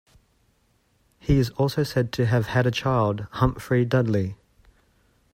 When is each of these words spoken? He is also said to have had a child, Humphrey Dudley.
He 1.19 1.37
is 1.37 1.51
also 1.51 1.83
said 1.83 2.11
to 2.13 2.25
have 2.25 2.47
had 2.47 2.65
a 2.65 2.71
child, 2.71 3.27
Humphrey 3.33 3.85
Dudley. 3.85 4.35